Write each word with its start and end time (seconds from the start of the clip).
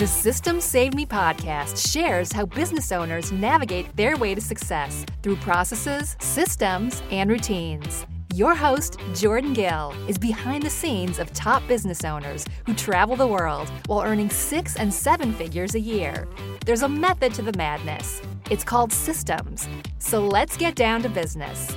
The 0.00 0.06
System 0.06 0.62
Saved 0.62 0.94
Me 0.94 1.04
podcast 1.04 1.92
shares 1.92 2.32
how 2.32 2.46
business 2.46 2.90
owners 2.90 3.32
navigate 3.32 3.94
their 3.96 4.16
way 4.16 4.34
to 4.34 4.40
success 4.40 5.04
through 5.22 5.36
processes, 5.36 6.16
systems, 6.20 7.02
and 7.10 7.28
routines. 7.28 8.06
Your 8.34 8.54
host, 8.54 8.98
Jordan 9.14 9.52
Gill, 9.52 9.92
is 10.08 10.16
behind 10.16 10.62
the 10.62 10.70
scenes 10.70 11.18
of 11.18 11.30
top 11.34 11.68
business 11.68 12.02
owners 12.02 12.46
who 12.64 12.72
travel 12.72 13.14
the 13.14 13.26
world 13.26 13.68
while 13.88 14.00
earning 14.00 14.30
six 14.30 14.74
and 14.76 14.94
seven 14.94 15.34
figures 15.34 15.74
a 15.74 15.80
year. 15.80 16.26
There's 16.64 16.80
a 16.80 16.88
method 16.88 17.34
to 17.34 17.42
the 17.42 17.58
madness. 17.58 18.22
It's 18.50 18.64
called 18.64 18.94
systems. 18.94 19.68
So 19.98 20.26
let's 20.26 20.56
get 20.56 20.76
down 20.76 21.02
to 21.02 21.10
business. 21.10 21.76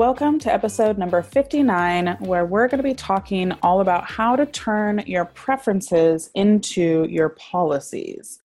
Welcome 0.00 0.38
to 0.38 0.50
episode 0.50 0.96
number 0.96 1.20
59, 1.20 2.16
where 2.20 2.46
we're 2.46 2.68
going 2.68 2.78
to 2.78 2.82
be 2.82 2.94
talking 2.94 3.52
all 3.62 3.82
about 3.82 4.10
how 4.10 4.34
to 4.34 4.46
turn 4.46 5.04
your 5.06 5.26
preferences 5.26 6.30
into 6.34 7.06
your 7.10 7.28
policies. 7.28 8.40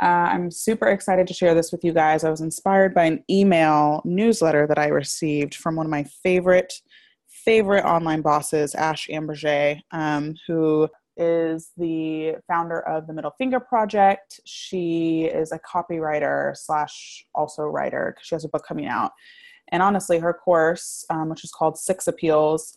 Uh, 0.00 0.06
I'm 0.06 0.50
super 0.50 0.88
excited 0.88 1.26
to 1.26 1.34
share 1.34 1.54
this 1.54 1.72
with 1.72 1.84
you 1.84 1.92
guys. 1.92 2.24
I 2.24 2.30
was 2.30 2.40
inspired 2.40 2.94
by 2.94 3.04
an 3.04 3.22
email 3.28 4.00
newsletter 4.06 4.66
that 4.66 4.78
I 4.78 4.86
received 4.86 5.56
from 5.56 5.76
one 5.76 5.84
of 5.84 5.90
my 5.90 6.04
favorite, 6.04 6.72
favorite 7.28 7.84
online 7.84 8.22
bosses, 8.22 8.74
Ash 8.74 9.06
Ambirge, 9.08 9.82
um, 9.90 10.36
who 10.46 10.88
is 11.18 11.70
the 11.76 12.36
founder 12.48 12.80
of 12.80 13.06
the 13.06 13.12
Middle 13.12 13.34
Finger 13.36 13.60
Project. 13.60 14.40
She 14.46 15.24
is 15.24 15.52
a 15.52 15.58
copywriter 15.58 16.56
slash 16.56 17.26
also 17.34 17.64
writer 17.64 18.14
because 18.14 18.26
she 18.26 18.34
has 18.36 18.46
a 18.46 18.48
book 18.48 18.64
coming 18.66 18.86
out. 18.86 19.12
And 19.68 19.82
honestly, 19.82 20.18
her 20.18 20.32
course, 20.32 21.04
um, 21.10 21.28
which 21.28 21.44
is 21.44 21.50
called 21.50 21.78
Six 21.78 22.06
Appeals, 22.06 22.76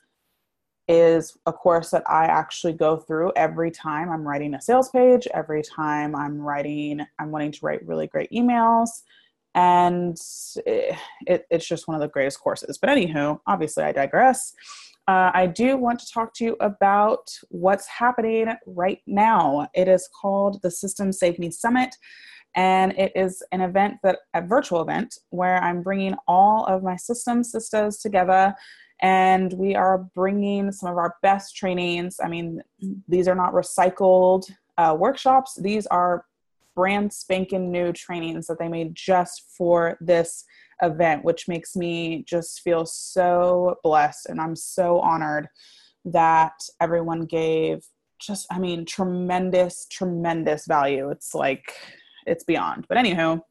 is 0.87 1.37
a 1.45 1.51
course 1.51 1.89
that 1.89 2.03
I 2.09 2.25
actually 2.25 2.73
go 2.73 2.97
through 2.97 3.33
every 3.35 3.71
time 3.71 4.09
I'm 4.09 4.25
writing 4.25 4.53
a 4.53 4.61
sales 4.61 4.89
page, 4.89 5.27
every 5.33 5.61
time 5.61 6.15
I'm 6.15 6.39
writing, 6.39 7.01
I'm 7.19 7.31
wanting 7.31 7.51
to 7.51 7.65
write 7.65 7.85
really 7.85 8.07
great 8.07 8.31
emails. 8.31 8.89
And 9.53 10.17
it, 10.65 10.95
it, 11.25 11.45
it's 11.49 11.67
just 11.67 11.87
one 11.87 11.95
of 11.95 12.01
the 12.01 12.07
greatest 12.07 12.39
courses. 12.39 12.77
But 12.77 12.89
anywho, 12.89 13.39
obviously, 13.47 13.83
I 13.83 13.91
digress. 13.91 14.53
Uh, 15.07 15.31
I 15.33 15.47
do 15.47 15.77
want 15.77 15.99
to 15.99 16.11
talk 16.11 16.33
to 16.35 16.43
you 16.43 16.57
about 16.59 17.29
what's 17.49 17.87
happening 17.87 18.47
right 18.65 18.99
now. 19.07 19.69
It 19.73 19.87
is 19.87 20.09
called 20.21 20.61
the 20.61 20.71
System 20.71 21.11
Save 21.11 21.39
Me 21.39 21.49
Summit, 21.49 21.95
and 22.55 22.93
it 22.97 23.11
is 23.15 23.43
an 23.51 23.61
event 23.61 23.97
that 24.03 24.19
a 24.33 24.41
virtual 24.41 24.81
event 24.81 25.15
where 25.29 25.63
I'm 25.63 25.83
bringing 25.83 26.15
all 26.27 26.65
of 26.65 26.83
my 26.83 26.95
system 26.95 27.43
sisters 27.43 27.97
together 27.97 28.55
and 29.01 29.53
we 29.53 29.75
are 29.75 30.07
bringing 30.15 30.71
some 30.71 30.89
of 30.89 30.97
our 30.97 31.15
best 31.21 31.55
trainings. 31.55 32.19
I 32.23 32.27
mean, 32.27 32.61
these 33.07 33.27
are 33.27 33.35
not 33.35 33.53
recycled 33.53 34.49
uh, 34.77 34.95
workshops, 34.97 35.55
these 35.61 35.87
are 35.87 36.25
brand 36.75 37.11
spanking 37.11 37.71
new 37.71 37.91
trainings 37.91 38.45
that 38.47 38.59
they 38.59 38.67
made 38.67 38.93
just 38.93 39.45
for 39.57 39.97
this 39.99 40.45
event, 40.83 41.23
which 41.23 41.47
makes 41.47 41.75
me 41.75 42.23
just 42.27 42.61
feel 42.61 42.85
so 42.85 43.77
blessed. 43.83 44.27
And 44.27 44.39
I'm 44.39 44.55
so 44.55 44.99
honored 44.99 45.47
that 46.05 46.53
everyone 46.79 47.21
gave 47.21 47.83
just, 48.19 48.45
I 48.51 48.59
mean, 48.59 48.85
tremendous, 48.85 49.87
tremendous 49.89 50.67
value. 50.67 51.09
It's 51.09 51.33
like, 51.33 51.73
it's 52.27 52.43
beyond. 52.43 52.85
But 52.87 52.97
anywho, 52.97 53.41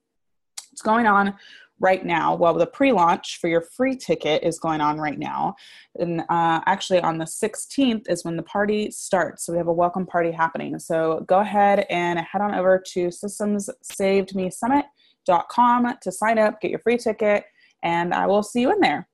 it's 0.72 0.82
going 0.82 1.06
on 1.06 1.34
right 1.78 2.04
now. 2.04 2.34
Well, 2.34 2.54
the 2.54 2.66
pre 2.66 2.90
launch 2.92 3.38
for 3.40 3.46
your 3.48 3.62
free 3.62 3.96
ticket 3.96 4.42
is 4.42 4.58
going 4.58 4.80
on 4.80 4.98
right 4.98 5.18
now. 5.18 5.54
And 5.98 6.22
uh, 6.22 6.62
actually, 6.66 7.00
on 7.00 7.18
the 7.18 7.24
16th 7.24 8.08
is 8.08 8.24
when 8.24 8.36
the 8.36 8.42
party 8.42 8.90
starts. 8.90 9.44
So 9.44 9.52
we 9.52 9.58
have 9.58 9.68
a 9.68 9.72
welcome 9.72 10.06
party 10.06 10.30
happening. 10.30 10.78
So 10.78 11.24
go 11.26 11.40
ahead 11.40 11.84
and 11.90 12.18
head 12.18 12.40
on 12.40 12.54
over 12.54 12.82
to 12.92 13.08
systemssavedmesummit.com 13.08 15.94
to 16.00 16.12
sign 16.12 16.38
up, 16.38 16.60
get 16.60 16.70
your 16.70 16.80
free 16.80 16.98
ticket, 16.98 17.44
and 17.82 18.14
I 18.14 18.26
will 18.26 18.42
see 18.42 18.60
you 18.60 18.72
in 18.72 18.80
there. 18.80 19.08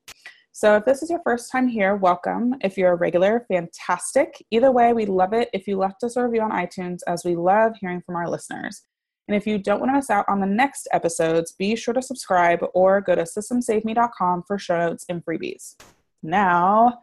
So 0.54 0.76
if 0.76 0.84
this 0.84 1.02
is 1.02 1.08
your 1.08 1.22
first 1.24 1.50
time 1.50 1.66
here, 1.66 1.96
welcome. 1.96 2.56
If 2.60 2.76
you're 2.76 2.92
a 2.92 2.96
regular, 2.96 3.46
fantastic. 3.48 4.44
Either 4.50 4.70
way, 4.70 4.92
we 4.92 5.06
love 5.06 5.32
it 5.32 5.48
if 5.54 5.66
you 5.66 5.78
left 5.78 6.04
us 6.04 6.16
a 6.16 6.24
review 6.24 6.42
on 6.42 6.50
iTunes, 6.50 6.98
as 7.06 7.24
we 7.24 7.34
love 7.34 7.72
hearing 7.80 8.02
from 8.02 8.16
our 8.16 8.28
listeners. 8.28 8.82
And 9.28 9.36
if 9.36 9.46
you 9.46 9.58
don't 9.58 9.80
want 9.80 9.90
to 9.90 9.96
miss 9.96 10.10
out 10.10 10.24
on 10.28 10.40
the 10.40 10.46
next 10.46 10.88
episodes, 10.92 11.52
be 11.52 11.76
sure 11.76 11.94
to 11.94 12.02
subscribe 12.02 12.64
or 12.74 13.00
go 13.00 13.14
to 13.14 13.22
systemsaveme.com 13.22 14.44
for 14.46 14.58
show 14.58 14.78
notes 14.78 15.04
and 15.08 15.24
freebies. 15.24 15.76
Now, 16.22 17.02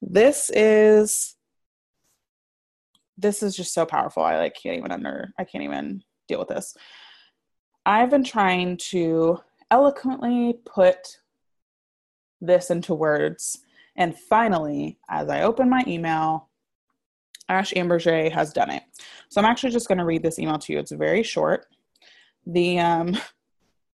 this 0.00 0.50
is 0.54 1.36
this 3.18 3.42
is 3.42 3.54
just 3.54 3.74
so 3.74 3.84
powerful. 3.84 4.22
I 4.22 4.38
like 4.38 4.56
can't 4.60 4.78
even 4.78 4.92
under 4.92 5.32
I 5.38 5.44
can't 5.44 5.64
even 5.64 6.02
deal 6.28 6.38
with 6.38 6.48
this. 6.48 6.74
I've 7.84 8.10
been 8.10 8.24
trying 8.24 8.78
to 8.88 9.38
eloquently 9.70 10.58
put 10.64 11.18
this 12.40 12.70
into 12.70 12.94
words 12.94 13.62
and 13.96 14.18
finally, 14.18 14.98
as 15.08 15.28
I 15.28 15.42
open 15.42 15.68
my 15.68 15.84
email, 15.86 16.48
Ash 17.50 17.72
Ambirge 17.74 18.30
has 18.32 18.52
done 18.52 18.70
it. 18.70 18.84
So 19.28 19.40
I'm 19.40 19.44
actually 19.44 19.72
just 19.72 19.88
going 19.88 19.98
to 19.98 20.04
read 20.04 20.22
this 20.22 20.38
email 20.38 20.58
to 20.58 20.72
you. 20.72 20.78
It's 20.78 20.92
very 20.92 21.22
short. 21.22 21.66
The 22.46 22.78
um, 22.78 23.18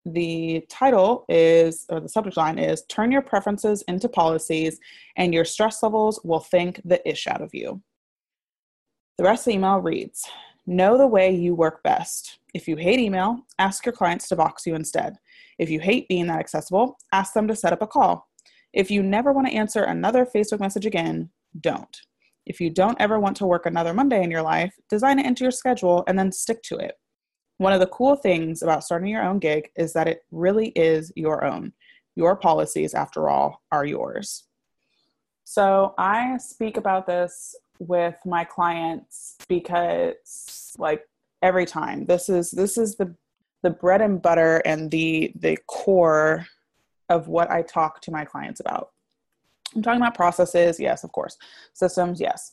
the 0.04 0.66
title 0.68 1.24
is, 1.28 1.86
or 1.88 2.00
the 2.00 2.08
subject 2.08 2.36
line 2.36 2.58
is, 2.58 2.82
"Turn 2.86 3.12
your 3.12 3.22
preferences 3.22 3.82
into 3.86 4.08
policies, 4.08 4.80
and 5.16 5.32
your 5.32 5.44
stress 5.44 5.82
levels 5.82 6.18
will 6.24 6.40
think 6.40 6.80
the 6.84 7.06
ish 7.08 7.28
out 7.28 7.42
of 7.42 7.54
you." 7.54 7.80
The 9.18 9.24
rest 9.24 9.42
of 9.42 9.52
the 9.52 9.58
email 9.58 9.78
reads, 9.78 10.28
"Know 10.66 10.98
the 10.98 11.06
way 11.06 11.30
you 11.30 11.54
work 11.54 11.82
best. 11.82 12.38
If 12.54 12.66
you 12.66 12.76
hate 12.76 12.98
email, 12.98 13.46
ask 13.58 13.86
your 13.86 13.92
clients 13.92 14.28
to 14.28 14.36
box 14.36 14.66
you 14.66 14.74
instead. 14.74 15.18
If 15.58 15.70
you 15.70 15.78
hate 15.78 16.08
being 16.08 16.26
that 16.28 16.40
accessible, 16.40 16.98
ask 17.12 17.34
them 17.34 17.46
to 17.48 17.54
set 17.54 17.72
up 17.72 17.82
a 17.82 17.86
call. 17.86 18.28
If 18.72 18.90
you 18.90 19.02
never 19.02 19.32
want 19.32 19.46
to 19.48 19.54
answer 19.54 19.84
another 19.84 20.26
Facebook 20.26 20.60
message 20.60 20.86
again, 20.86 21.30
don't." 21.60 22.00
If 22.46 22.60
you 22.60 22.70
don't 22.70 23.00
ever 23.00 23.20
want 23.20 23.36
to 23.38 23.46
work 23.46 23.66
another 23.66 23.94
Monday 23.94 24.22
in 24.22 24.30
your 24.30 24.42
life, 24.42 24.74
design 24.88 25.18
it 25.18 25.26
into 25.26 25.44
your 25.44 25.50
schedule 25.50 26.04
and 26.06 26.18
then 26.18 26.32
stick 26.32 26.62
to 26.64 26.76
it. 26.76 26.98
One 27.58 27.72
of 27.72 27.80
the 27.80 27.86
cool 27.86 28.16
things 28.16 28.62
about 28.62 28.82
starting 28.82 29.08
your 29.08 29.22
own 29.22 29.38
gig 29.38 29.70
is 29.76 29.92
that 29.92 30.08
it 30.08 30.24
really 30.30 30.68
is 30.70 31.12
your 31.14 31.44
own. 31.44 31.72
Your 32.16 32.36
policies, 32.36 32.94
after 32.94 33.28
all, 33.28 33.62
are 33.70 33.84
yours. 33.84 34.44
So 35.44 35.94
I 35.98 36.36
speak 36.38 36.76
about 36.76 37.06
this 37.06 37.54
with 37.78 38.16
my 38.24 38.44
clients 38.44 39.36
because 39.48 40.74
like 40.78 41.06
every 41.42 41.66
time 41.66 42.06
this 42.06 42.28
is 42.28 42.50
this 42.50 42.78
is 42.78 42.96
the 42.96 43.14
the 43.62 43.70
bread 43.70 44.00
and 44.00 44.22
butter 44.22 44.62
and 44.64 44.90
the 44.90 45.32
the 45.36 45.58
core 45.66 46.46
of 47.08 47.28
what 47.28 47.50
I 47.50 47.62
talk 47.62 48.00
to 48.02 48.10
my 48.10 48.24
clients 48.24 48.60
about. 48.60 48.91
I'm 49.74 49.82
talking 49.82 50.00
about 50.00 50.14
processes, 50.14 50.78
yes, 50.78 51.04
of 51.04 51.12
course. 51.12 51.38
Systems, 51.72 52.20
yes. 52.20 52.52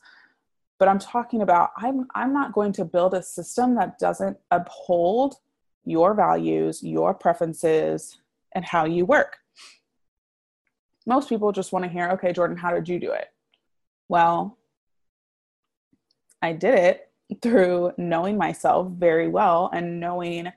But 0.78 0.88
I'm 0.88 1.00
talking 1.00 1.41
about 1.41 1.72
I'm 1.78 2.07
I'm 2.16 2.34
not 2.34 2.53
going 2.53 2.72
to 2.74 2.85
build 2.85 3.13
a 3.13 3.22
system 3.22 3.75
that 3.75 4.00
doesn't 4.00 4.38
uphold 4.52 5.35
your 5.84 6.13
values, 6.13 6.81
your 6.84 7.13
preferences, 7.13 8.18
and 8.53 8.63
how 8.63 8.85
you 8.85 9.06
work. 9.06 9.38
Most 11.06 11.28
people 11.28 11.52
just 11.52 11.74
want 11.74 11.84
to 11.84 11.90
hear, 11.90 12.09
okay, 12.12 12.31
Jordan, 12.31 12.57
how 12.57 12.72
did 12.72 12.88
you 12.88 13.00
do 13.00 13.12
it? 13.12 13.28
Well, 14.07 14.57
I 16.41 16.53
did 16.53 16.75
it 16.75 17.12
through 17.41 17.94
knowing 17.97 18.38
myself 18.38 18.91
very 18.91 19.28
well 19.28 19.69
and 19.74 20.00
knowing 20.00 20.51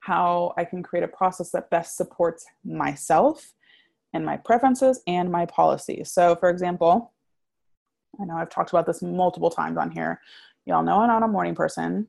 how 0.00 0.54
I 0.56 0.64
can 0.64 0.82
create 0.82 1.04
a 1.04 1.08
process 1.08 1.50
that 1.50 1.70
best 1.70 1.96
supports 1.96 2.46
myself 2.64 3.52
and 4.12 4.24
my 4.24 4.36
preferences 4.36 5.00
and 5.06 5.30
my 5.30 5.46
policies. 5.46 6.10
So, 6.10 6.36
for 6.36 6.48
example, 6.48 7.12
I 8.20 8.24
know 8.24 8.36
I've 8.36 8.50
talked 8.50 8.70
about 8.70 8.86
this 8.86 9.02
multiple 9.02 9.50
times 9.50 9.76
on 9.76 9.90
here. 9.90 10.20
Y'all 10.64 10.82
know 10.82 11.00
I'm 11.00 11.08
not 11.08 11.22
a 11.22 11.28
morning 11.28 11.54
person. 11.54 12.08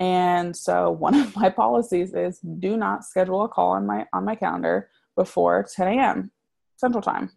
And 0.00 0.56
so 0.56 0.90
one 1.06 1.14
of 1.14 1.36
my 1.36 1.48
policies 1.48 2.12
is 2.12 2.38
do 2.40 2.76
not 2.76 3.04
schedule 3.04 3.42
a 3.42 3.48
call 3.48 3.70
on 3.72 3.86
my 3.86 4.06
on 4.12 4.24
my 4.24 4.34
calendar 4.34 4.90
before 5.16 5.64
10 5.64 5.88
a.m. 5.98 6.30
Central 6.76 7.02
Time. 7.02 7.30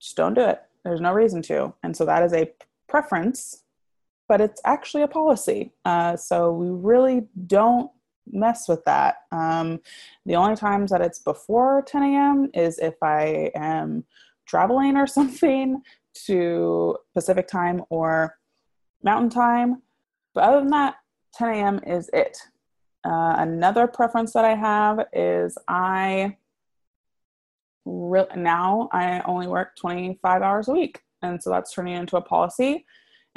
Just 0.00 0.16
don't 0.16 0.34
do 0.34 0.42
it. 0.42 0.62
There's 0.84 1.00
no 1.00 1.12
reason 1.12 1.40
to. 1.42 1.72
And 1.82 1.96
so 1.96 2.04
that 2.04 2.22
is 2.22 2.32
a 2.32 2.52
preference, 2.88 3.62
but 4.28 4.40
it's 4.40 4.60
actually 4.64 5.02
a 5.02 5.08
policy. 5.08 5.72
Uh, 5.84 6.16
so 6.16 6.52
we 6.52 6.68
really 6.68 7.26
don't 7.46 7.90
mess 8.30 8.68
with 8.68 8.84
that. 8.84 9.16
Um, 9.32 9.80
the 10.26 10.36
only 10.36 10.56
times 10.56 10.90
that 10.90 11.00
it's 11.00 11.18
before 11.18 11.82
10 11.86 12.02
a.m. 12.02 12.50
is 12.54 12.78
if 12.78 12.94
I 13.02 13.50
am 13.54 14.04
traveling 14.46 14.96
or 14.96 15.06
something 15.06 15.82
to 16.26 16.96
Pacific 17.14 17.48
time 17.48 17.82
or 17.90 18.36
Mountain 19.02 19.30
time. 19.30 19.82
But 20.34 20.44
other 20.44 20.60
than 20.60 20.70
that, 20.70 20.96
10 21.34 21.48
a.m. 21.48 21.80
is 21.86 22.08
it. 22.12 22.38
Uh, 23.04 23.34
another 23.38 23.86
preference 23.86 24.32
that 24.32 24.44
I 24.44 24.54
have 24.54 25.06
is 25.12 25.58
I 25.68 26.36
re- 27.84 28.26
now 28.36 28.88
I 28.92 29.20
only 29.26 29.46
work 29.46 29.76
25 29.76 30.42
hours 30.42 30.68
a 30.68 30.72
week, 30.72 31.00
and 31.20 31.42
so 31.42 31.50
that's 31.50 31.72
turning 31.72 31.94
into 31.94 32.16
a 32.16 32.22
policy. 32.22 32.86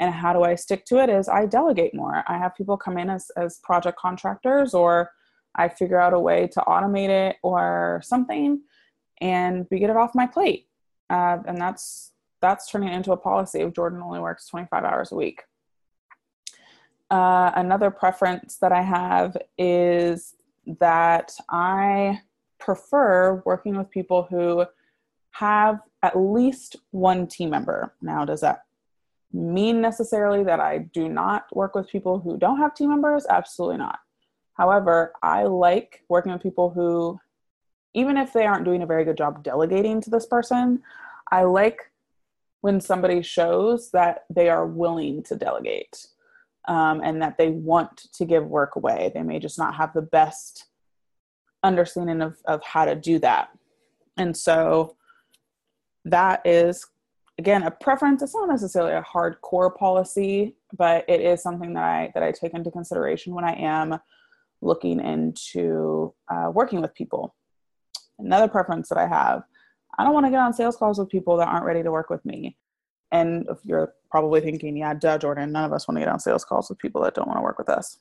And 0.00 0.14
how 0.14 0.32
do 0.32 0.42
I 0.42 0.54
stick 0.54 0.84
to 0.86 0.98
it? 1.02 1.10
Is 1.10 1.28
I 1.28 1.46
delegate 1.46 1.94
more. 1.94 2.22
I 2.28 2.38
have 2.38 2.54
people 2.54 2.76
come 2.76 2.98
in 2.98 3.10
as, 3.10 3.30
as 3.36 3.58
project 3.64 3.98
contractors, 3.98 4.74
or 4.74 5.10
I 5.54 5.68
figure 5.68 6.00
out 6.00 6.14
a 6.14 6.20
way 6.20 6.46
to 6.48 6.60
automate 6.60 7.08
it 7.08 7.36
or 7.42 8.00
something, 8.04 8.60
and 9.20 9.66
we 9.70 9.80
get 9.80 9.90
it 9.90 9.96
off 9.96 10.14
my 10.14 10.26
plate. 10.26 10.68
Uh, 11.10 11.38
and 11.46 11.60
that's 11.60 12.12
that's 12.40 12.70
turning 12.70 12.92
into 12.92 13.12
a 13.12 13.16
policy 13.16 13.62
of 13.62 13.74
Jordan 13.74 14.00
only 14.00 14.20
works 14.20 14.48
25 14.48 14.84
hours 14.84 15.10
a 15.10 15.16
week. 15.16 15.42
Uh, 17.10 17.50
another 17.56 17.90
preference 17.90 18.58
that 18.58 18.70
I 18.70 18.82
have 18.82 19.36
is 19.56 20.34
that 20.78 21.32
I 21.48 22.20
prefer 22.60 23.42
working 23.44 23.76
with 23.76 23.90
people 23.90 24.26
who 24.28 24.66
have 25.32 25.80
at 26.02 26.16
least 26.16 26.76
one 26.90 27.26
team 27.26 27.50
member. 27.50 27.94
Now, 28.02 28.24
does 28.24 28.40
that 28.42 28.60
mean 29.32 29.80
necessarily 29.80 30.42
that 30.44 30.60
I 30.60 30.78
do 30.78 31.08
not 31.08 31.54
work 31.54 31.74
with 31.74 31.88
people 31.88 32.18
who 32.18 32.38
don't 32.38 32.58
have 32.58 32.74
team 32.74 32.90
members? 32.90 33.26
Absolutely 33.28 33.78
not. 33.78 33.98
However, 34.54 35.12
I 35.22 35.44
like 35.44 36.02
working 36.08 36.32
with 36.32 36.42
people 36.42 36.70
who, 36.70 37.20
even 37.94 38.16
if 38.16 38.32
they 38.32 38.46
aren't 38.46 38.64
doing 38.64 38.82
a 38.82 38.86
very 38.86 39.04
good 39.04 39.16
job 39.16 39.42
delegating 39.44 40.00
to 40.00 40.10
this 40.10 40.26
person, 40.26 40.82
I 41.30 41.42
like 41.42 41.92
when 42.60 42.80
somebody 42.80 43.22
shows 43.22 43.90
that 43.92 44.24
they 44.30 44.48
are 44.48 44.66
willing 44.66 45.22
to 45.24 45.36
delegate 45.36 46.06
um, 46.66 47.00
and 47.04 47.22
that 47.22 47.38
they 47.38 47.50
want 47.50 48.12
to 48.14 48.24
give 48.24 48.46
work 48.46 48.76
away. 48.76 49.12
They 49.14 49.22
may 49.22 49.38
just 49.38 49.58
not 49.58 49.76
have 49.76 49.92
the 49.92 50.02
best 50.02 50.66
understanding 51.62 52.20
of, 52.20 52.36
of 52.46 52.62
how 52.64 52.84
to 52.84 52.94
do 52.94 53.18
that. 53.20 53.50
And 54.16 54.36
so 54.36 54.96
that 56.04 56.44
is, 56.44 56.86
again, 57.38 57.62
a 57.62 57.70
preference. 57.70 58.22
It's 58.22 58.34
not 58.34 58.48
necessarily 58.48 58.92
a 58.92 59.02
hardcore 59.02 59.74
policy, 59.74 60.56
but 60.76 61.04
it 61.08 61.20
is 61.20 61.42
something 61.42 61.74
that 61.74 61.84
I, 61.84 62.10
that 62.14 62.22
I 62.22 62.32
take 62.32 62.54
into 62.54 62.70
consideration 62.70 63.34
when 63.34 63.44
I 63.44 63.54
am 63.54 63.98
looking 64.60 65.00
into 65.00 66.12
uh, 66.28 66.50
working 66.52 66.80
with 66.80 66.94
people. 66.94 67.34
Another 68.18 68.48
preference 68.48 68.88
that 68.88 68.98
I 68.98 69.06
have 69.06 69.44
I 69.98 70.04
don't 70.04 70.14
want 70.14 70.26
to 70.26 70.30
get 70.30 70.38
on 70.38 70.54
sales 70.54 70.76
calls 70.76 70.98
with 70.98 71.08
people 71.08 71.36
that 71.38 71.48
aren't 71.48 71.64
ready 71.64 71.82
to 71.82 71.90
work 71.90 72.08
with 72.08 72.24
me. 72.24 72.56
And 73.10 73.46
if 73.50 73.58
you're 73.64 73.94
probably 74.10 74.40
thinking, 74.40 74.76
yeah, 74.76 74.94
duh, 74.94 75.18
Jordan, 75.18 75.50
none 75.50 75.64
of 75.64 75.72
us 75.72 75.88
want 75.88 75.96
to 75.96 76.00
get 76.00 76.12
on 76.12 76.20
sales 76.20 76.44
calls 76.44 76.68
with 76.68 76.78
people 76.78 77.02
that 77.02 77.14
don't 77.14 77.26
want 77.26 77.38
to 77.38 77.42
work 77.42 77.58
with 77.58 77.68
us. 77.68 77.98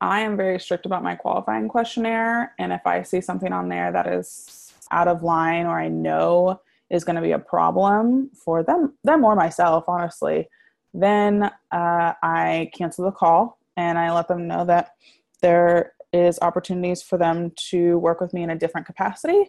I 0.00 0.20
am 0.20 0.36
very 0.36 0.60
strict 0.60 0.86
about 0.86 1.02
my 1.02 1.14
qualifying 1.14 1.68
questionnaire. 1.68 2.54
And 2.58 2.72
if 2.72 2.86
I 2.86 3.02
see 3.02 3.20
something 3.20 3.52
on 3.52 3.68
there 3.68 3.92
that 3.92 4.06
is 4.06 4.72
out 4.90 5.08
of 5.08 5.22
line 5.22 5.66
or 5.66 5.80
I 5.80 5.88
know 5.88 6.60
is 6.90 7.04
going 7.04 7.16
to 7.16 7.22
be 7.22 7.32
a 7.32 7.38
problem 7.38 8.30
for 8.34 8.62
them, 8.62 8.94
them 9.04 9.24
or 9.24 9.34
myself, 9.34 9.84
honestly, 9.88 10.48
then 10.92 11.44
uh, 11.44 12.12
I 12.22 12.70
cancel 12.74 13.04
the 13.04 13.12
call 13.12 13.58
and 13.76 13.98
I 13.98 14.12
let 14.12 14.28
them 14.28 14.48
know 14.48 14.64
that 14.64 14.94
there 15.40 15.92
is 16.12 16.38
opportunities 16.42 17.02
for 17.02 17.16
them 17.16 17.52
to 17.70 17.98
work 17.98 18.20
with 18.20 18.34
me 18.34 18.42
in 18.42 18.50
a 18.50 18.58
different 18.58 18.86
capacity 18.86 19.48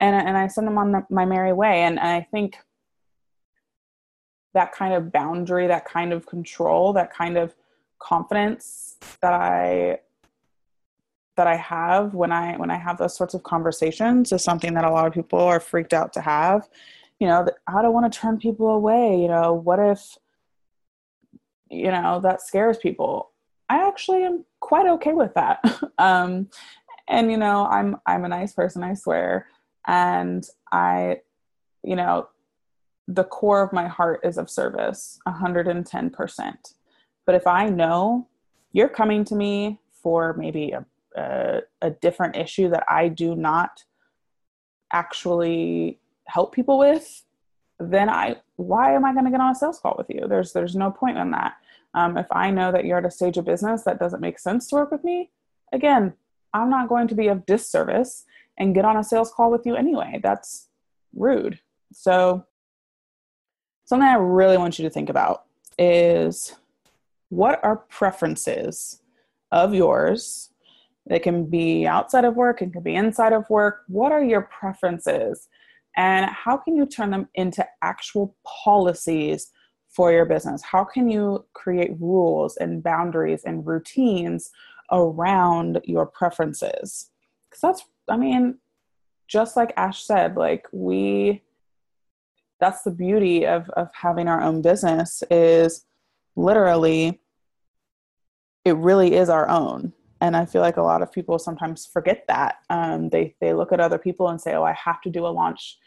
and 0.00 0.14
and 0.14 0.36
I 0.36 0.46
send 0.46 0.66
them 0.66 0.78
on 0.78 0.92
the, 0.92 1.06
my 1.10 1.24
merry 1.24 1.52
way. 1.52 1.82
And, 1.82 1.98
and 1.98 2.08
I 2.08 2.26
think 2.30 2.56
that 4.54 4.72
kind 4.72 4.94
of 4.94 5.12
boundary, 5.12 5.66
that 5.66 5.84
kind 5.84 6.12
of 6.12 6.26
control, 6.26 6.92
that 6.94 7.12
kind 7.12 7.36
of 7.36 7.54
confidence 7.98 8.96
that 9.20 9.32
I 9.32 9.98
that 11.38 11.46
I 11.46 11.56
have 11.56 12.14
when 12.14 12.30
I 12.30 12.56
when 12.58 12.70
I 12.70 12.76
have 12.76 12.98
those 12.98 13.16
sorts 13.16 13.32
of 13.32 13.42
conversations 13.42 14.30
is 14.30 14.44
something 14.44 14.74
that 14.74 14.84
a 14.84 14.90
lot 14.90 15.06
of 15.06 15.14
people 15.14 15.40
are 15.40 15.60
freaked 15.60 15.94
out 15.94 16.12
to 16.12 16.20
have. 16.20 16.68
You 17.18 17.26
know, 17.26 17.48
I 17.66 17.82
don't 17.82 17.94
want 17.94 18.12
to 18.12 18.18
turn 18.18 18.38
people 18.38 18.68
away. 18.68 19.18
You 19.18 19.28
know, 19.28 19.54
what 19.54 19.78
if 19.78 20.18
you 21.70 21.90
know 21.90 22.20
that 22.20 22.42
scares 22.42 22.76
people? 22.76 23.30
I 23.70 23.88
actually 23.88 24.24
am 24.24 24.44
quite 24.60 24.86
okay 24.86 25.14
with 25.14 25.32
that. 25.34 25.64
um, 25.98 26.50
and 27.08 27.30
you 27.30 27.38
know, 27.38 27.66
I'm 27.66 27.96
I'm 28.04 28.26
a 28.26 28.28
nice 28.28 28.52
person, 28.52 28.84
I 28.84 28.92
swear 28.92 29.46
and 29.88 30.46
i 30.70 31.16
you 31.82 31.96
know 31.96 32.28
the 33.08 33.24
core 33.24 33.62
of 33.62 33.72
my 33.72 33.88
heart 33.88 34.20
is 34.22 34.38
of 34.38 34.48
service 34.48 35.18
110% 35.26 36.54
but 37.26 37.34
if 37.34 37.46
i 37.46 37.68
know 37.68 38.28
you're 38.72 38.88
coming 38.88 39.24
to 39.24 39.34
me 39.34 39.80
for 39.90 40.34
maybe 40.34 40.70
a, 40.70 40.84
a, 41.82 41.90
different 42.00 42.36
issue 42.36 42.68
that 42.68 42.84
i 42.88 43.08
do 43.08 43.34
not 43.34 43.84
actually 44.92 45.98
help 46.26 46.54
people 46.54 46.78
with 46.78 47.24
then 47.78 48.08
i 48.08 48.36
why 48.56 48.92
am 48.92 49.04
i 49.04 49.12
going 49.12 49.24
to 49.24 49.30
get 49.30 49.40
on 49.40 49.50
a 49.50 49.54
sales 49.54 49.80
call 49.80 49.94
with 49.98 50.08
you 50.10 50.26
there's 50.28 50.52
there's 50.52 50.76
no 50.76 50.90
point 50.90 51.18
in 51.18 51.30
that 51.30 51.54
um, 51.94 52.16
if 52.16 52.26
i 52.32 52.50
know 52.50 52.70
that 52.72 52.84
you're 52.84 52.98
at 52.98 53.04
a 53.04 53.10
stage 53.10 53.36
of 53.36 53.44
business 53.44 53.82
that 53.82 53.98
doesn't 53.98 54.20
make 54.20 54.38
sense 54.38 54.68
to 54.68 54.76
work 54.76 54.90
with 54.90 55.04
me 55.04 55.30
again 55.72 56.12
i'm 56.54 56.70
not 56.70 56.88
going 56.88 57.08
to 57.08 57.14
be 57.14 57.28
of 57.28 57.46
disservice 57.46 58.24
and 58.58 58.74
get 58.74 58.84
on 58.84 58.96
a 58.96 59.04
sales 59.04 59.32
call 59.32 59.50
with 59.50 59.64
you 59.64 59.76
anyway. 59.76 60.20
That's 60.22 60.68
rude. 61.14 61.60
So, 61.92 62.44
something 63.86 64.06
I 64.06 64.14
really 64.14 64.58
want 64.58 64.78
you 64.78 64.82
to 64.84 64.90
think 64.90 65.08
about 65.08 65.44
is 65.78 66.54
what 67.30 67.62
are 67.64 67.76
preferences 67.76 69.00
of 69.50 69.72
yours? 69.72 70.50
They 71.08 71.18
can 71.18 71.46
be 71.46 71.86
outside 71.86 72.24
of 72.24 72.36
work, 72.36 72.60
it 72.62 72.72
can 72.72 72.82
be 72.82 72.94
inside 72.94 73.32
of 73.32 73.48
work. 73.48 73.82
What 73.88 74.12
are 74.12 74.22
your 74.22 74.42
preferences? 74.42 75.48
And 75.96 76.26
how 76.26 76.56
can 76.56 76.76
you 76.76 76.86
turn 76.86 77.10
them 77.10 77.28
into 77.34 77.66
actual 77.82 78.36
policies 78.44 79.50
for 79.88 80.12
your 80.12 80.26
business? 80.26 80.62
How 80.62 80.84
can 80.84 81.10
you 81.10 81.46
create 81.54 81.90
rules 81.98 82.56
and 82.56 82.82
boundaries 82.82 83.42
and 83.44 83.66
routines 83.66 84.50
around 84.92 85.80
your 85.84 86.06
preferences? 86.06 87.10
Because 87.48 87.60
that's 87.60 87.84
I 88.08 88.16
mean, 88.16 88.58
just 89.26 89.56
like 89.56 89.72
Ash 89.76 90.02
said, 90.04 90.36
like 90.36 90.66
we 90.72 91.42
that's 92.60 92.82
the 92.82 92.90
beauty 92.90 93.46
of 93.46 93.68
of 93.70 93.88
having 93.94 94.28
our 94.28 94.42
own 94.42 94.62
business 94.62 95.22
is 95.30 95.84
literally 96.36 97.20
it 98.64 98.76
really 98.76 99.14
is 99.14 99.28
our 99.28 99.48
own 99.48 99.92
and 100.20 100.36
i 100.36 100.44
feel 100.44 100.62
like 100.62 100.76
a 100.76 100.82
lot 100.82 101.02
of 101.02 101.12
people 101.12 101.38
sometimes 101.38 101.86
forget 101.86 102.24
that. 102.28 102.56
Um, 102.70 103.08
they 103.08 103.34
they 103.40 103.52
look 103.54 103.72
at 103.72 103.80
other 103.80 103.98
people 103.98 104.28
and 104.28 104.40
say 104.40 104.54
oh 104.54 104.64
i 104.64 104.72
have 104.72 105.00
to 105.02 105.10
do 105.10 105.26
a 105.26 105.28
launch 105.28 105.78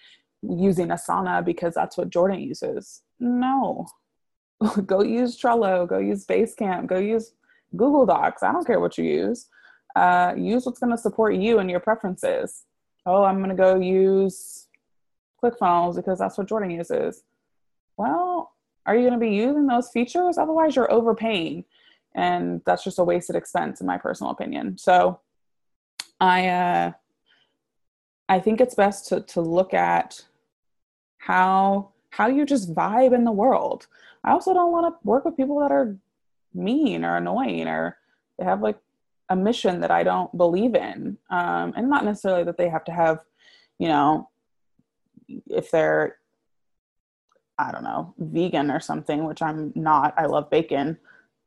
using 0.41 0.87
asana 0.87 1.43
because 1.43 1.73
that's 1.73 1.97
what 1.97 2.09
jordan 2.09 2.39
uses. 2.39 3.01
No. 3.19 3.87
Go 4.85 5.01
use 5.01 5.39
trello. 5.39 5.87
Go 5.87 5.99
use 5.99 6.25
basecamp. 6.25 6.87
Go 6.87 6.97
use 6.97 7.33
google 7.75 8.05
docs. 8.05 8.43
I 8.43 8.51
don't 8.51 8.65
care 8.65 8.79
what 8.79 8.97
you 8.97 9.05
use. 9.05 9.47
Uh, 9.95 10.33
use 10.37 10.65
what's 10.65 10.79
going 10.79 10.91
to 10.91 10.97
support 10.97 11.35
you 11.35 11.59
and 11.59 11.69
your 11.69 11.79
preferences. 11.79 12.63
Oh, 13.05 13.23
I'm 13.23 13.37
going 13.37 13.49
to 13.49 13.55
go 13.55 13.79
use 13.79 14.67
ClickFunnels 15.43 15.95
because 15.95 16.19
that's 16.19 16.37
what 16.37 16.47
Jordan 16.47 16.71
uses. 16.71 17.23
Well, 17.97 18.53
are 18.85 18.95
you 18.95 19.01
going 19.01 19.19
to 19.19 19.19
be 19.19 19.35
using 19.35 19.67
those 19.67 19.89
features? 19.89 20.37
Otherwise, 20.37 20.75
you're 20.75 20.91
overpaying, 20.91 21.65
and 22.15 22.61
that's 22.65 22.83
just 22.83 22.99
a 22.99 23.03
wasted 23.03 23.35
expense, 23.35 23.81
in 23.81 23.87
my 23.87 23.97
personal 23.97 24.31
opinion. 24.31 24.77
So, 24.77 25.19
I 26.19 26.47
uh, 26.47 26.91
I 28.29 28.39
think 28.39 28.61
it's 28.61 28.75
best 28.75 29.07
to 29.09 29.21
to 29.21 29.41
look 29.41 29.73
at 29.73 30.25
how 31.17 31.91
how 32.11 32.27
you 32.27 32.45
just 32.45 32.73
vibe 32.73 33.13
in 33.13 33.23
the 33.23 33.31
world. 33.31 33.87
I 34.23 34.31
also 34.31 34.53
don't 34.53 34.71
want 34.71 34.93
to 34.93 35.07
work 35.07 35.25
with 35.25 35.37
people 35.37 35.59
that 35.59 35.71
are 35.71 35.97
mean 36.53 37.03
or 37.05 37.17
annoying 37.17 37.67
or 37.67 37.97
they 38.37 38.45
have 38.45 38.61
like 38.61 38.77
a 39.29 39.35
mission 39.35 39.79
that 39.79 39.91
I 39.91 40.03
don't 40.03 40.35
believe 40.37 40.75
in. 40.75 41.17
Um, 41.29 41.73
and 41.75 41.89
not 41.89 42.03
necessarily 42.03 42.43
that 42.43 42.57
they 42.57 42.69
have 42.69 42.83
to 42.85 42.91
have, 42.91 43.19
you 43.79 43.87
know, 43.87 44.29
if 45.47 45.71
they're, 45.71 46.17
I 47.57 47.71
don't 47.71 47.83
know, 47.83 48.13
vegan 48.17 48.69
or 48.69 48.81
something, 48.81 49.23
which 49.23 49.41
I'm 49.41 49.71
not, 49.75 50.13
I 50.17 50.25
love 50.25 50.49
bacon. 50.49 50.97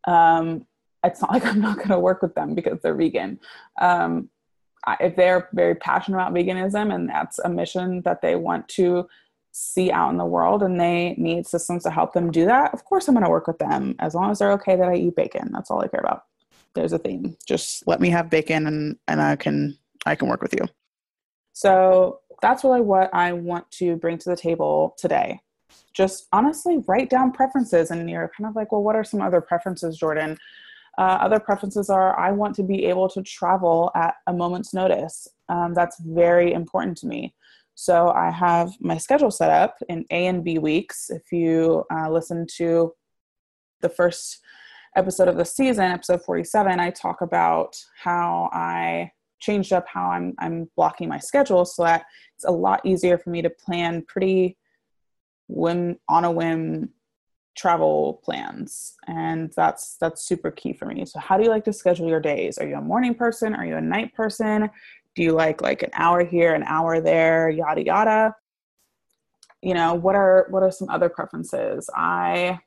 Um, 0.07 0.67
it's 1.03 1.21
not 1.21 1.31
like 1.33 1.45
I'm 1.45 1.61
not 1.61 1.77
going 1.77 1.91
to 1.91 1.99
work 1.99 2.23
with 2.23 2.35
them 2.35 2.55
because 2.55 2.81
they're 2.81 2.95
vegan. 2.95 3.41
Um, 3.81 4.31
if 5.01 5.17
they're 5.17 5.49
very 5.55 5.75
passionate 5.75 6.19
about 6.19 6.35
veganism 6.35 6.95
and 6.95 7.09
that's 7.09 7.39
a 7.39 7.49
mission 7.49 8.03
that 8.03 8.21
they 8.21 8.37
want 8.37 8.69
to 8.69 9.09
see 9.53 9.91
out 9.91 10.11
in 10.11 10.19
the 10.19 10.25
world 10.27 10.63
and 10.63 10.79
they 10.79 11.15
need 11.17 11.47
systems 11.47 11.85
to 11.85 11.91
help 11.91 12.13
them 12.13 12.31
do 12.31 12.45
that, 12.45 12.75
of 12.75 12.85
course 12.85 13.09
I'm 13.09 13.15
going 13.15 13.25
to 13.25 13.31
work 13.31 13.47
with 13.47 13.59
them 13.59 13.95
as 13.99 14.15
long 14.15 14.31
as 14.31 14.39
they're 14.39 14.53
okay 14.53 14.77
that 14.77 14.89
I 14.89 14.97
eat 14.97 15.17
bacon. 15.17 15.51
That's 15.53 15.71
all 15.71 15.83
I 15.83 15.89
care 15.89 16.01
about 16.01 16.25
there's 16.75 16.93
a 16.93 16.99
theme. 16.99 17.37
Just 17.47 17.87
let 17.87 18.01
me 18.01 18.11
have 18.11 18.29
bacon 18.29 18.67
and 18.67 18.97
and 19.09 19.21
I 19.21 19.37
can 19.37 19.79
I 20.07 20.15
can 20.15 20.29
work 20.29 20.43
with 20.43 20.55
you. 20.55 20.67
So 21.53 22.21
that's 22.43 22.65
really 22.65 22.81
what 22.81 23.15
I 23.15 23.33
want 23.33 23.71
to 23.73 23.97
bring 23.97 24.19
to 24.19 24.31
the 24.31 24.37
table 24.37 24.95
today. 24.99 25.41
Just 25.93 26.27
honestly 26.33 26.83
write 26.87 27.11
down 27.11 27.33
preferences 27.33 27.91
and 27.91 28.09
you're 28.11 28.31
kind 28.37 28.49
of 28.49 28.57
like, 28.57 28.73
well, 28.73 28.83
what 28.83 28.97
are 28.97 29.05
some 29.05 29.23
other 29.23 29.41
preferences, 29.41 29.97
Jordan? 29.97 30.37
Uh, 30.97 31.19
other 31.21 31.41
preferences 31.41 31.91
are 31.91 32.19
I 32.19 32.31
want 32.31 32.55
to 32.57 32.63
be 32.63 32.85
able 32.87 33.09
to 33.11 33.23
travel 33.23 33.91
at 33.95 34.15
a 34.27 34.33
moment's 34.33 34.73
notice. 34.73 35.29
Um, 35.49 35.75
that's 35.75 35.99
very 36.01 36.53
important 36.53 36.97
to 36.99 37.07
me. 37.07 37.35
So 37.75 38.11
I 38.11 38.31
have 38.31 38.73
my 38.81 38.99
schedule 38.99 39.31
set 39.31 39.51
up 39.51 39.77
in 39.89 40.05
A 40.11 40.27
and 40.27 40.45
B 40.45 40.59
weeks. 40.59 41.11
If 41.11 41.33
you 41.33 41.85
uh, 41.93 42.11
listen 42.11 42.47
to 42.57 42.95
the 43.81 43.89
first 43.89 44.41
episode 44.97 45.27
of 45.27 45.37
the 45.37 45.45
season, 45.45 45.85
episode 45.85 46.23
47, 46.23 46.79
I 46.79 46.91
talk 46.91 47.21
about 47.21 47.77
how 48.01 48.49
I 48.53 49.11
changed 49.41 49.73
up 49.73 49.87
how 49.89 50.07
I'm, 50.07 50.35
I'm 50.39 50.71
blocking 50.77 51.09
my 51.09 51.19
schedule 51.19 51.65
so 51.65 51.83
that 51.83 52.07
it's 52.37 52.45
a 52.45 52.51
lot 52.51 52.81
easier 52.85 53.19
for 53.19 53.31
me 53.31 53.43
to 53.43 53.51
plan 53.51 54.05
pretty 54.07 54.57
whim 55.49 55.99
on 56.09 56.25
a 56.25 56.31
whim 56.31 56.91
travel 57.55 58.21
plans. 58.25 58.97
And 59.07 59.53
that's 59.57 59.97
that's 60.01 60.27
super 60.27 60.51
key 60.51 60.73
for 60.73 60.87
me. 60.87 61.05
So 61.07 61.19
how 61.21 61.37
do 61.37 61.45
you 61.45 61.51
like 61.51 61.65
to 61.65 61.73
schedule 61.73 62.09
your 62.09 62.21
days? 62.21 62.59
Are 62.59 62.67
you 62.67 62.77
a 62.77 62.81
morning 62.81 63.15
person? 63.15 63.55
Are 63.55 63.65
you 63.65 63.77
a 63.77 63.81
night 63.81 64.15
person? 64.15 64.71
Do 65.15 65.23
you 65.23 65.33
like 65.33 65.63
like 65.63 65.83
an 65.83 65.91
hour 65.95 66.25
here 66.25 66.55
an 66.55 66.65
hour 66.65 67.01
there 67.01 67.49
yada 67.49 67.85
yada? 67.85 68.35
You 69.63 69.75
know 69.75 69.95
what 69.95 70.15
are 70.15 70.47
what 70.51 70.63
are 70.63 70.71
some 70.71 70.91
other 70.91 71.09
preferences? 71.09 71.89
I 71.95 72.59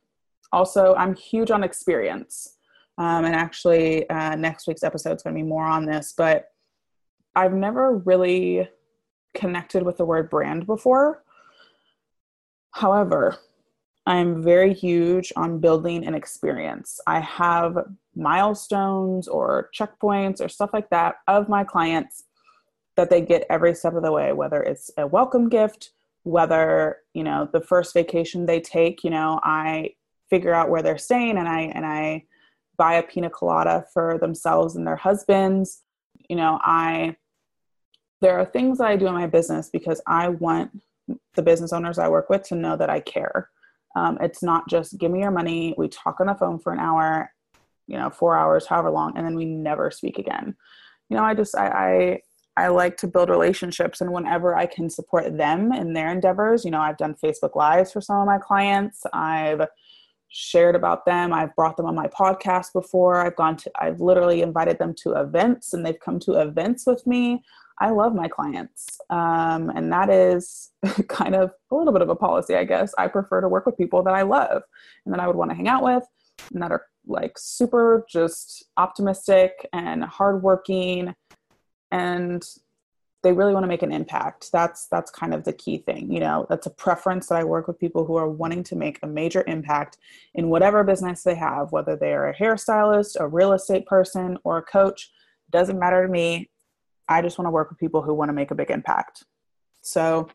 also 0.52 0.96
i'm 0.96 1.16
huge 1.16 1.52
on 1.52 1.64
experience. 1.64 2.54
Um, 3.00 3.26
and 3.26 3.36
actually 3.36 4.10
uh, 4.10 4.36
next 4.36 4.68
week's 4.68 4.82
episode 4.82 5.18
is 5.18 5.24
going 5.24 5.36
to 5.36 5.44
be 5.44 5.48
more 5.48 5.66
on 5.66 5.86
this 5.86 6.16
but 6.18 6.48
i've 7.36 7.54
never 7.54 7.98
really 7.98 8.68
connected 9.36 9.84
with 9.84 9.98
the 9.98 10.06
word 10.06 10.32
brand 10.32 10.66
before 10.66 11.24
however 12.78 13.38
I'm 14.08 14.42
very 14.42 14.74
huge 14.74 15.34
on 15.36 15.60
building 15.60 16.08
an 16.08 16.16
experience. 16.16 17.02
I 17.08 17.20
have 17.20 17.78
milestones 18.16 19.28
or 19.28 19.70
checkpoints 19.78 20.40
or 20.40 20.48
stuff 20.48 20.70
like 20.72 20.90
that 20.92 21.16
of 21.28 21.50
my 21.50 21.66
clients 21.66 22.24
that 22.96 23.10
they 23.10 23.20
get 23.20 23.46
every 23.50 23.76
step 23.76 23.96
of 23.96 24.04
the 24.04 24.12
way, 24.14 24.32
whether 24.32 24.64
it's 24.64 24.90
a 24.98 25.06
welcome 25.06 25.50
gift, 25.50 25.92
whether, 26.24 27.00
you 27.14 27.24
know, 27.24 27.50
the 27.52 27.60
first 27.60 27.94
vacation 27.94 28.46
they 28.46 28.62
take, 28.62 29.04
you 29.04 29.10
know, 29.10 29.42
I 29.44 29.96
figure 30.30 30.54
out 30.54 30.70
where 30.70 30.82
they're 30.82 30.98
staying 30.98 31.38
and 31.38 31.48
I 31.48 31.64
and 31.76 31.86
I 31.86 32.24
buy 32.78 32.94
a 32.94 33.04
pina 33.04 33.30
colada 33.30 33.86
for 33.94 34.18
themselves 34.20 34.78
and 34.78 34.88
their 34.88 34.96
husbands. 34.96 35.84
You 36.30 36.38
know, 36.38 36.60
I 36.64 37.18
there 38.22 38.40
are 38.40 38.46
things 38.46 38.78
that 38.78 38.88
I 38.88 38.96
do 38.96 39.08
in 39.08 39.14
my 39.14 39.28
business 39.28 39.70
because 39.70 40.02
I 40.08 40.30
want 40.30 40.72
the 41.36 41.42
business 41.42 41.74
owners 41.74 42.00
I 42.00 42.10
work 42.10 42.30
with 42.30 42.44
to 42.44 42.56
know 42.56 42.76
that 42.78 42.90
I 42.90 43.00
care 43.00 43.50
um, 43.98 44.20
it's 44.22 44.44
not 44.44 44.70
just 44.70 44.98
give 45.00 45.12
me 45.12 45.22
your 45.22 45.32
money. 45.32 45.74
We 45.76 45.88
talk 45.88 46.20
on 46.20 46.28
the 46.28 46.36
phone 46.36 46.60
for 46.60 46.72
an 46.72 46.80
hour, 46.80 47.34
you 47.88 47.98
know, 47.98 48.12
four 48.12 48.38
hours, 48.38 48.68
however 48.68 48.92
long, 48.92 49.18
and 49.18 49.26
then 49.26 49.36
we 49.36 49.46
never 49.46 49.90
speak 49.90 50.20
again. 50.20 50.56
You 51.10 51.18
know, 51.18 51.24
I 51.24 51.34
just 51.34 51.58
I 51.58 52.20
I, 52.56 52.66
I 52.66 52.68
like 52.68 52.98
to 52.98 53.08
build 53.08 53.30
relationships, 53.30 54.00
and 54.00 54.14
whenever 54.14 54.56
I 54.56 54.68
can 54.68 54.90
support 54.92 55.36
them 55.36 55.74
in 55.74 55.94
their 55.94 56.12
endeavors, 56.12 56.64
you 56.64 56.70
know, 56.70 56.80
I've 56.80 56.98
done 56.98 57.16
Facebook 57.16 57.56
lives 57.56 57.92
for 57.92 58.00
some 58.00 58.20
of 58.20 58.28
my 58.28 58.38
clients. 58.38 59.04
I've 59.14 59.68
shared 60.30 60.76
about 60.76 61.06
them. 61.06 61.34
I've 61.34 61.56
brought 61.56 61.76
them 61.76 61.88
on 61.88 61.96
my 61.96 62.08
podcast 62.08 62.74
before. 62.74 63.26
I've 63.26 63.36
gone 63.36 63.58
to 63.58 63.72
I've 63.80 64.00
literally 64.00 64.44
invited 64.44 64.78
them 64.78 64.94
to 65.04 65.14
events 65.14 65.74
and 65.74 65.84
they've 65.84 66.00
come 66.00 66.20
to 66.20 66.34
events 66.34 66.86
with 66.86 67.08
me. 67.08 67.44
I 67.80 67.92
love 67.92 68.16
my 68.16 68.28
clients. 68.28 69.00
Um, 69.10 69.70
and 69.70 69.92
that 69.92 70.10
is 70.10 70.72
kind 71.08 71.36
of 71.36 71.52
a 71.72 71.76
little 71.76 71.94
bit 71.94 72.02
of 72.02 72.10
a 72.10 72.16
policy, 72.16 72.56
I 72.56 72.64
guess. 72.64 72.94
I 72.98 73.08
prefer 73.08 73.42
to 73.42 73.50
work 73.50 73.66
with 73.66 73.78
people 73.78 74.04
that 74.04 74.14
I 74.14 74.24
love 74.24 74.64
and 75.06 75.14
that 75.14 75.20
I 75.20 75.28
would 75.28 75.36
want 75.36 75.52
to 75.52 75.56
hang 75.56 75.68
out 75.68 75.84
with 75.84 76.04
and 76.54 76.62
that 76.62 76.72
are 76.72 76.86
like 77.06 77.38
super 77.38 78.06
just 78.10 78.66
optimistic 78.78 79.68
and 79.74 80.04
hardworking 80.04 81.16
and 81.92 82.44
they 83.24 83.32
really 83.32 83.54
want 83.54 83.64
to 83.64 83.68
make 83.68 83.82
an 83.82 83.92
impact 83.92 84.52
that's 84.52 84.88
that's 84.88 85.10
kind 85.10 85.34
of 85.34 85.44
the 85.44 85.54
key 85.54 85.78
thing 85.78 86.12
you 86.12 86.20
know 86.20 86.46
that's 86.50 86.68
a 86.68 86.72
preference 86.72 87.28
that 87.28 87.38
i 87.38 87.44
work 87.44 87.68
with 87.68 87.80
people 87.80 88.06
who 88.06 88.16
are 88.16 88.30
wanting 88.30 88.64
to 88.64 88.76
make 88.76 89.00
a 89.02 89.08
major 89.08 89.44
impact 89.48 89.98
in 90.36 90.50
whatever 90.50 90.84
business 90.84 91.24
they 91.24 91.36
have 91.36 91.72
whether 91.72 91.96
they 91.96 92.14
are 92.14 92.30
a 92.30 92.36
hairstylist 92.36 93.16
a 93.20 93.28
real 93.28 93.54
estate 93.54 93.86
person 93.86 94.38
or 94.44 94.58
a 94.58 94.64
coach 94.64 95.12
doesn't 95.50 95.80
matter 95.80 96.06
to 96.06 96.12
me 96.12 96.50
I 97.10 97.22
just 97.22 97.38
want 97.38 97.48
to 97.48 97.52
work 97.52 97.70
with 97.70 97.80
people 97.80 98.02
who 98.02 98.14
want 98.14 98.30
to 98.30 98.34
make 98.34 98.52
a 98.52 98.56
big 98.56 98.70
impact. 98.70 99.24
So 99.82 100.30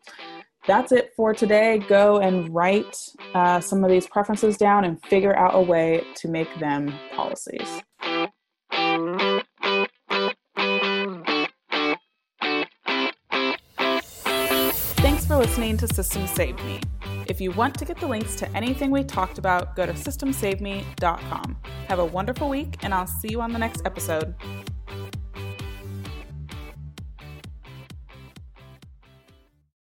that's 0.65 0.91
it 0.91 1.11
for 1.15 1.33
today. 1.33 1.79
Go 1.87 2.19
and 2.19 2.53
write 2.53 2.97
uh, 3.33 3.59
some 3.59 3.83
of 3.83 3.89
these 3.89 4.07
preferences 4.07 4.57
down 4.57 4.85
and 4.85 5.01
figure 5.05 5.35
out 5.35 5.55
a 5.55 5.61
way 5.61 6.03
to 6.15 6.27
make 6.27 6.53
them 6.59 6.93
policies. 7.13 7.81
Thanks 14.97 15.25
for 15.25 15.37
listening 15.37 15.77
to 15.77 15.87
Systems 15.93 16.31
Saved 16.31 16.63
Me. 16.63 16.79
If 17.27 17.39
you 17.39 17.51
want 17.51 17.77
to 17.79 17.85
get 17.85 17.99
the 17.99 18.07
links 18.07 18.35
to 18.37 18.49
anything 18.55 18.91
we 18.91 19.03
talked 19.03 19.37
about, 19.37 19.75
go 19.75 19.85
to 19.85 19.93
systemsaveme.com. 19.93 21.57
Have 21.87 21.99
a 21.99 22.05
wonderful 22.05 22.49
week, 22.49 22.77
and 22.83 22.93
I'll 22.93 23.07
see 23.07 23.29
you 23.29 23.41
on 23.41 23.53
the 23.53 23.59
next 23.59 23.81
episode. 23.85 24.35